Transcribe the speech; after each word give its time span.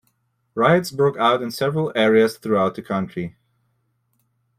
Riots 0.55 0.89
broke 0.89 1.15
out 1.17 1.43
in 1.43 1.51
several 1.51 1.91
areas 1.95 2.35
throughout 2.35 2.73
the 2.73 2.81
country. 2.81 3.35